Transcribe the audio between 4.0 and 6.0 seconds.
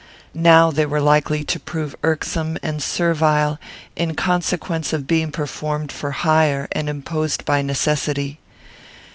consequence of being performed